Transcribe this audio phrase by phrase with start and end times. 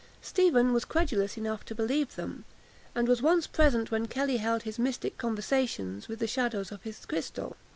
[0.23, 2.43] Stephen was credulous enough to believe them,
[2.95, 7.05] and was once present when Kelly held his mystic conversations with the shadows of his
[7.05, 7.55] crystal.